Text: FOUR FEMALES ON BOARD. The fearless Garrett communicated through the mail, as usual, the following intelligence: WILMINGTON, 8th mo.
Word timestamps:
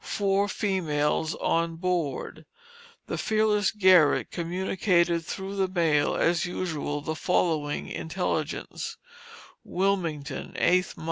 FOUR 0.00 0.48
FEMALES 0.48 1.36
ON 1.36 1.76
BOARD. 1.76 2.44
The 3.06 3.16
fearless 3.16 3.70
Garrett 3.70 4.32
communicated 4.32 5.24
through 5.24 5.54
the 5.54 5.68
mail, 5.68 6.16
as 6.16 6.44
usual, 6.46 7.00
the 7.00 7.14
following 7.14 7.88
intelligence: 7.88 8.96
WILMINGTON, 9.64 10.54
8th 10.58 10.96
mo. 10.96 11.06